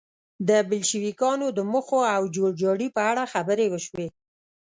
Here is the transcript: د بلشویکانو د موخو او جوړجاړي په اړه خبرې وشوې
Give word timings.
د 0.49 0.51
بلشویکانو 0.69 1.47
د 1.57 1.59
موخو 1.71 1.99
او 2.15 2.23
جوړجاړي 2.35 2.87
په 2.95 3.01
اړه 3.11 3.23
خبرې 3.33 3.65
وشوې 3.69 4.07